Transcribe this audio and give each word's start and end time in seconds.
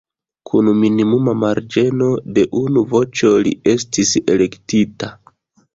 Kun 0.51 0.69
minimuma 0.77 1.35
marĝeno 1.43 2.09
de 2.39 2.47
unu 2.63 2.85
voĉo 2.95 3.33
li 3.45 3.55
estis 3.77 4.19
elektita. 4.37 5.17